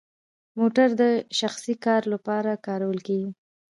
[0.57, 1.03] موټر د
[1.39, 3.31] شخصي کار لپاره کارول کیږي؟